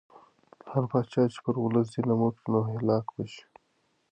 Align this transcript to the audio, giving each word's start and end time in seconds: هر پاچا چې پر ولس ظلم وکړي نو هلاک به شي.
هر 0.71 0.83
پاچا 0.91 1.23
چې 1.33 1.39
پر 1.45 1.55
ولس 1.59 1.87
ظلم 1.95 2.19
وکړي 2.21 2.47
نو 2.53 2.59
هلاک 2.71 3.05
به 3.15 3.23
شي. 3.33 3.43